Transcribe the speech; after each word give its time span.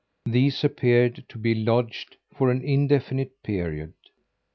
These 0.25 0.63
appeared 0.63 1.25
to 1.29 1.37
be 1.37 1.53
lodged 1.53 2.17
for 2.33 2.49
an 2.49 2.63
indefinite 2.63 3.43
period. 3.43 3.93